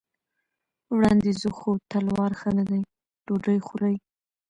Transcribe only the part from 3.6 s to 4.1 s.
خورئ.